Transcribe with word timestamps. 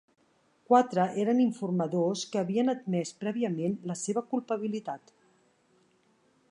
Quatre 0.69 1.03
eren 1.23 1.41
informadors 1.43 2.23
que 2.31 2.41
havien 2.41 2.73
admès 2.73 3.13
prèviament 3.25 3.77
la 3.91 3.99
seva 4.05 4.27
culpabilitat. 4.35 5.15